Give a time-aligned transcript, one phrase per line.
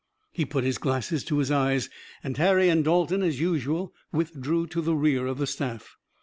[0.31, 1.87] He put his glasses to his eyes
[2.23, 5.95] and Harry and Dalton as usual withdrew to the rear of the staff.